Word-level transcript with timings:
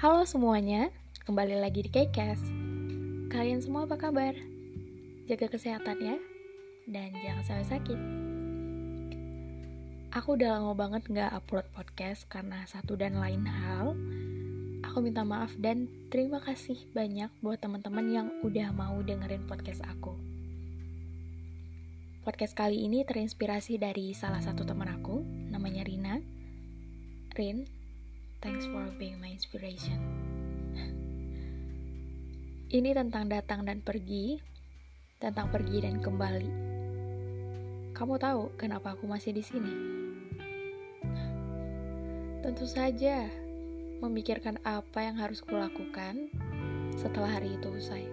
Halo 0.00 0.24
semuanya, 0.24 0.88
kembali 1.28 1.60
lagi 1.60 1.84
di 1.84 1.92
Kcast. 1.92 2.48
Kalian 3.28 3.60
semua 3.60 3.84
apa 3.84 4.00
kabar? 4.00 4.32
Jaga 5.28 5.52
kesehatan 5.52 6.00
ya, 6.00 6.16
dan 6.88 7.12
jangan 7.20 7.44
sampai 7.44 7.68
sakit. 7.68 8.00
Aku 10.16 10.40
udah 10.40 10.56
lama 10.56 10.72
banget 10.72 11.04
gak 11.12 11.36
upload 11.36 11.68
podcast 11.76 12.24
karena 12.32 12.64
satu 12.64 12.96
dan 12.96 13.20
lain 13.20 13.44
hal. 13.44 13.92
Aku 14.88 15.04
minta 15.04 15.20
maaf 15.20 15.52
dan 15.60 15.84
terima 16.08 16.40
kasih 16.40 16.80
banyak 16.96 17.28
buat 17.44 17.60
teman-teman 17.60 18.08
yang 18.08 18.28
udah 18.40 18.72
mau 18.72 18.96
dengerin 19.04 19.44
podcast 19.44 19.84
aku. 19.84 20.16
Podcast 22.24 22.56
kali 22.56 22.88
ini 22.88 23.04
terinspirasi 23.04 23.76
dari 23.76 24.16
salah 24.16 24.40
satu 24.40 24.64
teman 24.64 24.88
aku, 24.96 25.20
namanya 25.52 25.84
Rina. 25.84 26.24
Rin, 27.36 27.79
thanks 28.40 28.64
for 28.72 28.88
being 28.96 29.20
my 29.20 29.28
inspiration. 29.28 30.00
Ini 32.72 32.96
tentang 32.96 33.28
datang 33.28 33.68
dan 33.68 33.84
pergi, 33.84 34.40
tentang 35.20 35.52
pergi 35.52 35.84
dan 35.84 36.00
kembali. 36.00 36.52
Kamu 37.92 38.16
tahu 38.16 38.56
kenapa 38.56 38.96
aku 38.96 39.04
masih 39.04 39.36
di 39.36 39.44
sini? 39.44 39.74
Tentu 42.40 42.64
saja, 42.64 43.28
memikirkan 44.00 44.56
apa 44.64 45.04
yang 45.04 45.20
harus 45.20 45.44
kulakukan 45.44 46.32
setelah 46.96 47.36
hari 47.36 47.60
itu 47.60 47.68
usai. 47.68 48.08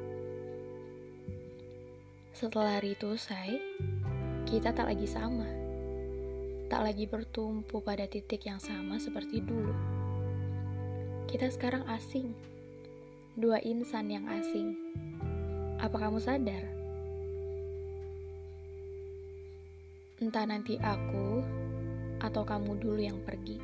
Setelah 2.35 2.84
hari 2.84 2.99
itu 2.99 3.16
usai, 3.16 3.62
kita 4.44 4.76
tak 4.76 4.91
lagi 4.91 5.07
sama. 5.07 5.48
Tak 6.68 6.84
lagi 6.84 7.07
bertumpu 7.07 7.79
pada 7.79 8.04
titik 8.12 8.44
yang 8.44 8.60
sama 8.60 8.99
seperti 8.99 9.40
dulu. 9.40 10.07
Kita 11.27 11.51
sekarang 11.51 11.83
asing. 11.91 12.31
Dua 13.35 13.59
insan 13.59 14.07
yang 14.07 14.23
asing. 14.31 14.79
Apa 15.75 16.07
kamu 16.07 16.23
sadar? 16.23 16.63
Entah 20.23 20.48
nanti 20.48 20.79
aku 20.79 21.43
atau 22.23 22.48
kamu 22.48 22.79
dulu 22.79 23.01
yang 23.03 23.20
pergi. 23.27 23.59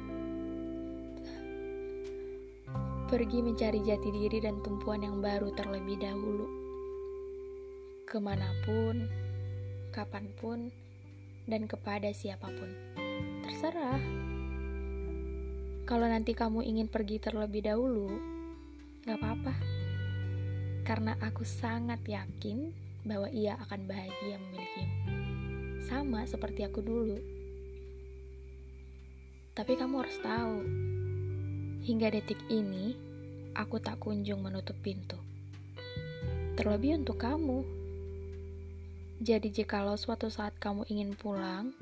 Pergi 3.08 3.40
mencari 3.40 3.80
jati 3.80 4.12
diri 4.12 4.44
dan 4.44 4.60
tumpuan 4.60 5.00
yang 5.00 5.24
baru 5.24 5.56
terlebih 5.56 6.04
dahulu. 6.04 6.52
Ke 8.04 8.20
mana 8.20 8.52
pun, 8.68 9.08
kapan 9.96 10.28
pun, 10.36 10.68
dan 11.48 11.64
kepada 11.72 12.12
siapa 12.12 12.52
pun. 12.52 12.72
Terserah. 13.48 14.33
Kalau 15.84 16.08
nanti 16.08 16.32
kamu 16.32 16.64
ingin 16.64 16.88
pergi 16.88 17.20
terlebih 17.20 17.68
dahulu, 17.68 18.08
gak 19.04 19.20
apa-apa. 19.20 19.54
Karena 20.88 21.20
aku 21.20 21.44
sangat 21.44 22.00
yakin 22.08 22.72
bahwa 23.04 23.28
ia 23.28 23.60
akan 23.68 23.84
bahagia 23.84 24.40
memilikimu. 24.40 24.98
Sama 25.84 26.24
seperti 26.24 26.64
aku 26.64 26.80
dulu. 26.80 27.20
Tapi 29.52 29.76
kamu 29.76 29.96
harus 30.00 30.18
tahu, 30.24 30.58
hingga 31.84 32.16
detik 32.16 32.40
ini, 32.48 32.96
aku 33.52 33.76
tak 33.84 34.00
kunjung 34.00 34.40
menutup 34.40 34.80
pintu. 34.80 35.20
Terlebih 36.56 37.04
untuk 37.04 37.20
kamu. 37.20 37.60
Jadi 39.20 39.52
jikalau 39.52 40.00
suatu 40.00 40.32
saat 40.32 40.56
kamu 40.64 40.88
ingin 40.88 41.12
pulang, 41.20 41.76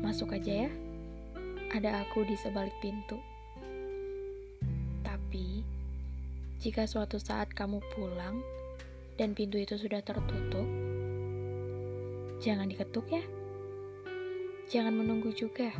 masuk 0.00 0.32
aja 0.32 0.66
ya. 0.66 0.83
Ada 1.74 2.06
aku 2.06 2.22
di 2.22 2.38
sebalik 2.38 2.70
pintu. 2.78 3.18
Tapi, 5.02 5.58
jika 6.62 6.86
suatu 6.86 7.18
saat 7.18 7.50
kamu 7.50 7.82
pulang 7.90 8.38
dan 9.18 9.34
pintu 9.34 9.58
itu 9.58 9.74
sudah 9.74 9.98
tertutup, 10.06 10.62
jangan 12.38 12.70
diketuk 12.70 13.10
ya. 13.10 13.26
Jangan 14.70 14.94
menunggu 14.94 15.34
juga. 15.34 15.74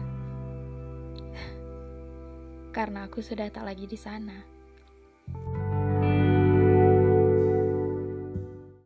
Karena 2.75 3.07
aku 3.07 3.23
sudah 3.23 3.47
tak 3.55 3.63
lagi 3.63 3.87
di 3.87 3.95
sana. 3.95 4.43